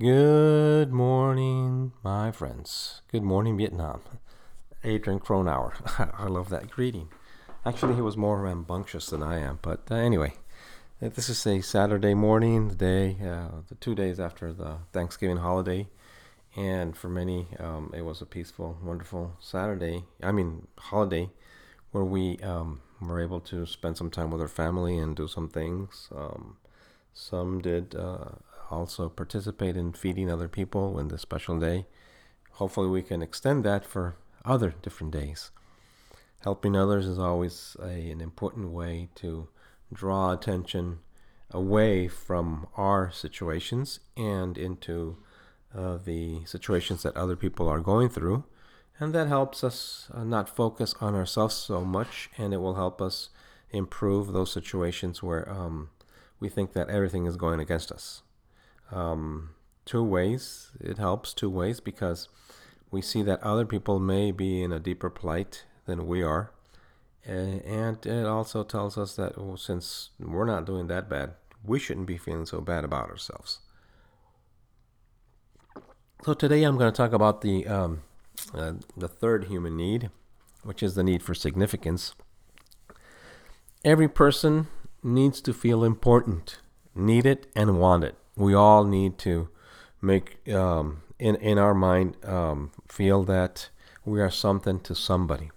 [0.00, 3.02] Good morning, my friends.
[3.10, 4.00] Good morning, Vietnam.
[4.84, 5.74] Adrian Cronauer.
[6.16, 7.08] I love that greeting.
[7.66, 10.34] Actually, he was more rambunctious than I am, but uh, anyway,
[11.02, 15.38] uh, this is a Saturday morning, the day, uh, the two days after the Thanksgiving
[15.38, 15.88] holiday,
[16.54, 20.04] and for many, um, it was a peaceful, wonderful Saturday.
[20.22, 21.30] I mean, holiday,
[21.90, 25.48] where we um, were able to spend some time with our family and do some
[25.48, 26.08] things.
[26.14, 26.56] Um,
[27.12, 28.36] some did uh,
[28.70, 31.86] also participate in feeding other people in this special day.
[32.52, 35.50] Hopefully, we can extend that for other different days.
[36.40, 39.48] Helping others is always a, an important way to
[39.92, 41.00] draw attention
[41.50, 45.16] away from our situations and into
[45.74, 48.44] uh, the situations that other people are going through.
[49.00, 53.00] And that helps us uh, not focus on ourselves so much, and it will help
[53.00, 53.30] us
[53.70, 55.90] improve those situations where um,
[56.40, 58.22] we think that everything is going against us
[58.90, 59.50] um,
[59.84, 60.70] two ways.
[60.80, 62.28] It helps two ways because
[62.90, 66.52] we see that other people may be in a deeper plight than we are.
[67.24, 72.06] And it also tells us that well, since we're not doing that bad, we shouldn't
[72.06, 73.60] be feeling so bad about ourselves.
[76.24, 78.02] So today I'm going to talk about the um,
[78.54, 80.10] uh, the third human need,
[80.62, 82.14] which is the need for significance.
[83.84, 84.68] Every person
[85.02, 86.58] needs to feel important,
[86.94, 89.48] need it, and want it we all need to
[90.00, 93.68] make um, in in our mind um, feel that
[94.04, 95.50] we are something to somebody.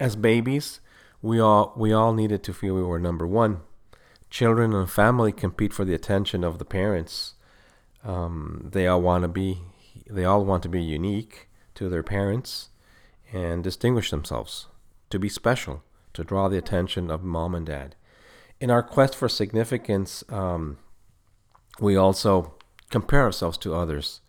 [0.00, 0.80] As babies,
[1.20, 3.60] we all we all needed to feel we were number one.
[4.30, 7.34] Children and family compete for the attention of the parents.
[8.02, 9.60] Um, they all want to be
[10.10, 12.70] they all want to be unique to their parents
[13.32, 14.66] and distinguish themselves,
[15.10, 17.94] to be special, to draw the attention of mom and dad.
[18.60, 20.78] In our quest for significance, um,
[21.80, 22.54] we also
[22.90, 24.20] compare ourselves to others.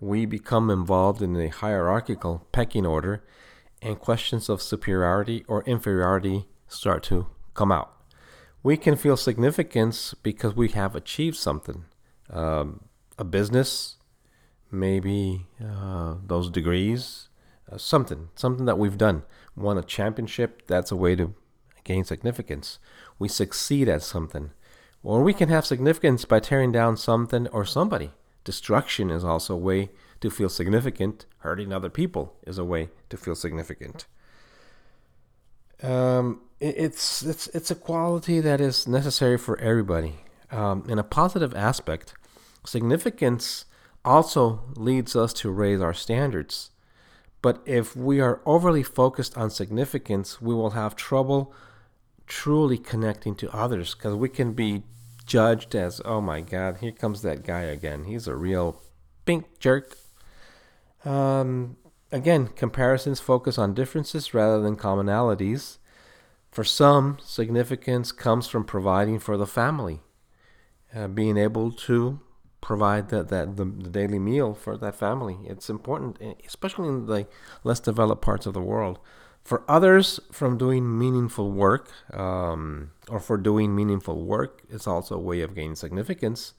[0.00, 3.24] We become involved in a hierarchical pecking order,
[3.82, 7.92] and questions of superiority or inferiority start to come out.
[8.62, 11.84] We can feel significance because we have achieved something
[12.30, 12.84] um,
[13.16, 13.96] a business,
[14.70, 17.28] maybe uh, those degrees,
[17.70, 19.22] uh, something, something that we've done.
[19.56, 21.34] Won a championship, that's a way to
[21.84, 22.78] gain significance.
[23.18, 24.50] We succeed at something.
[25.02, 28.12] Or we can have significance by tearing down something or somebody.
[28.44, 31.26] Destruction is also a way to feel significant.
[31.38, 34.06] Hurting other people is a way to feel significant.
[35.82, 40.16] Um, it's it's it's a quality that is necessary for everybody.
[40.50, 42.14] Um, in a positive aspect,
[42.64, 43.64] significance
[44.04, 46.70] also leads us to raise our standards.
[47.42, 51.54] But if we are overly focused on significance, we will have trouble
[52.28, 54.82] truly connecting to others because we can be
[55.26, 58.04] judged as, oh my God, here comes that guy again.
[58.04, 58.80] He's a real
[59.24, 59.96] pink jerk.
[61.04, 61.76] Um,
[62.12, 65.78] again, comparisons focus on differences rather than commonalities.
[66.50, 70.00] For some, significance comes from providing for the family,
[70.94, 72.20] uh, being able to
[72.60, 75.38] provide that, that the, the daily meal for that family.
[75.44, 77.26] It's important, especially in the
[77.64, 78.98] less developed parts of the world.
[79.48, 85.18] For others, from doing meaningful work um, or for doing meaningful work is also a
[85.30, 86.52] way of gaining significance.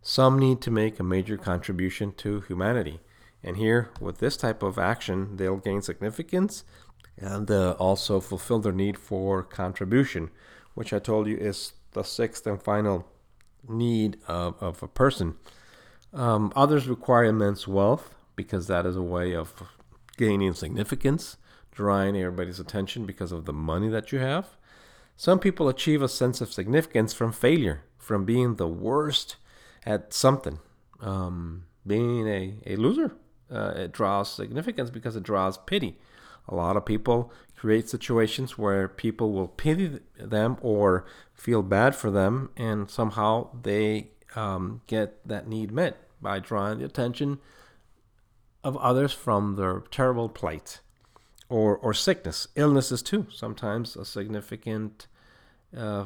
[0.00, 3.00] Some need to make a major contribution to humanity.
[3.42, 6.62] And here, with this type of action, they'll gain significance
[7.18, 10.30] and uh, also fulfill their need for contribution,
[10.74, 13.08] which I told you is the sixth and final
[13.68, 15.34] need of, of a person.
[16.14, 19.64] Um, others require immense wealth because that is a way of
[20.16, 21.36] gaining significance
[21.72, 24.56] drawing everybody's attention because of the money that you have.
[25.16, 29.36] Some people achieve a sense of significance from failure, from being the worst
[29.84, 30.58] at something,
[31.00, 33.12] um, being a, a loser.
[33.52, 35.98] Uh, it draws significance because it draws pity.
[36.48, 41.04] A lot of people create situations where people will pity them or
[41.34, 46.84] feel bad for them, and somehow they um, get that need met by drawing the
[46.84, 47.38] attention
[48.62, 50.80] of others from their terrible plight
[51.50, 53.26] or or sickness, illnesses too.
[53.30, 55.08] Sometimes a significant
[55.76, 56.04] uh,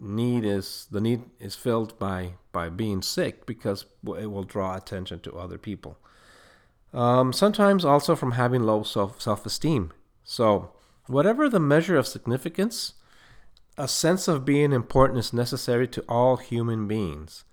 [0.00, 3.84] need is the need is filled by by being sick because
[4.18, 5.98] it will draw attention to other people.
[6.94, 9.92] Um, sometimes also from having low self self esteem.
[10.24, 10.72] So
[11.06, 12.94] whatever the measure of significance,
[13.76, 17.44] a sense of being important is necessary to all human beings.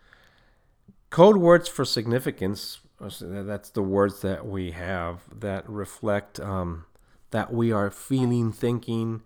[1.10, 2.80] Code words for significance.
[3.00, 6.40] That's the words that we have that reflect.
[6.40, 6.86] Um,
[7.34, 9.24] that we are feeling, thinking,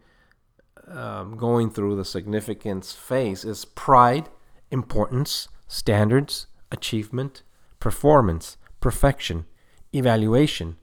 [0.88, 4.30] um, going through the significance phase is pride,
[4.72, 7.44] importance, standards, achievement,
[7.82, 9.46] performance, perfection,
[9.94, 10.78] evaluation,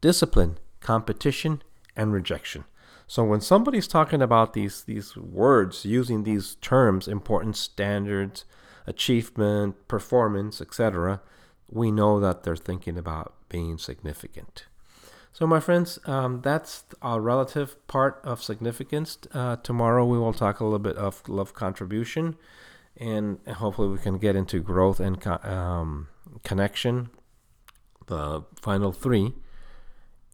[0.00, 1.62] discipline, competition,
[1.96, 2.62] and rejection.
[3.08, 8.44] So when somebody's talking about these these words using these terms, importance, standards,
[8.86, 11.22] achievement, performance, etc.,
[11.68, 14.66] we know that they're thinking about being significant.
[15.38, 19.18] So, my friends, um, that's a relative part of significance.
[19.32, 22.34] Uh, tomorrow we will talk a little bit of love contribution,
[22.96, 26.08] and hopefully we can get into growth and um,
[26.42, 27.10] connection,
[28.08, 29.32] the final three.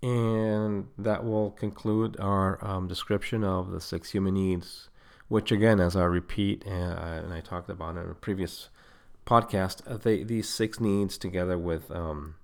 [0.03, 4.89] And that will conclude our um, description of the six human needs,
[5.29, 8.71] which, again, as I repeat and I, and I talked about in a previous
[9.27, 12.37] podcast, uh, they, these six needs, together with um,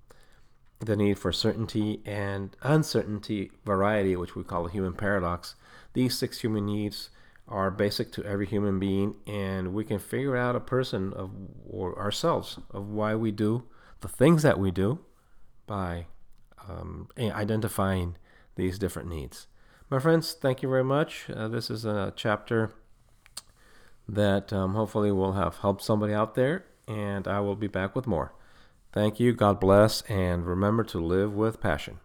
[0.81, 5.55] the need for certainty and uncertainty variety, which we call the human paradox,
[5.93, 7.11] these six human needs
[7.47, 11.31] are basic to every human being, and we can figure out a person of
[11.69, 13.65] or ourselves of why we do
[14.01, 15.01] the things that we do
[15.67, 16.07] by
[16.69, 18.17] um, identifying
[18.55, 19.49] these different needs.
[19.91, 21.29] My friends, thank you very much.
[21.29, 22.73] Uh, this is a chapter
[24.09, 28.07] that um, hopefully will have helped somebody out there, and I will be back with
[28.07, 28.33] more.
[28.93, 29.33] Thank you.
[29.33, 30.03] God bless.
[30.03, 32.01] And remember to live with passion.